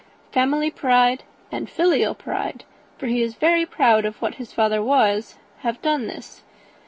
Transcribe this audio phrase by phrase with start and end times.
[0.31, 2.63] Family pride, and filial pride,
[2.97, 6.41] for he is very proud of what his father was, have done this.